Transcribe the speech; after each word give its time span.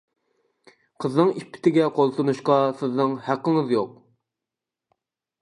قىزنىڭ 1.03 1.29
ئىپپىتىگە 1.41 1.85
قول 1.99 2.15
سۇنۇشقا 2.15 2.57
سىزنىڭ 2.81 3.15
ھەققىڭىز 3.29 3.77
يوق! 3.77 3.95